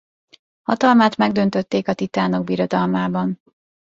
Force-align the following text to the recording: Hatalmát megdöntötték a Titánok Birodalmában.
Hatalmát 0.61 1.15
megdöntötték 1.17 1.87
a 1.87 1.93
Titánok 1.93 2.43
Birodalmában. 2.43 3.39